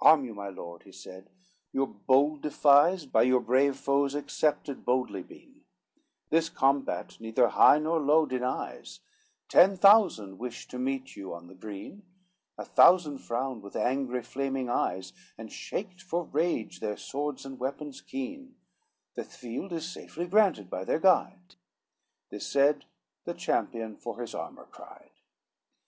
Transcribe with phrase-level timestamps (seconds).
[0.00, 1.30] XX "Arm you, my lord," he said,
[1.72, 5.64] "your bold defies By your brave foes accepted boldly been,
[6.30, 9.00] This combat neither high nor low denies,
[9.48, 12.04] Ten thousand wish to meet you on the green;
[12.56, 18.00] A thousand frowned with angry flaming eyes, And shaked for rage their swords and weapons
[18.00, 18.54] keen;
[19.14, 21.56] The field is safely granted by their guide,"
[22.30, 22.84] This said,
[23.24, 25.10] the champion for his armor cried.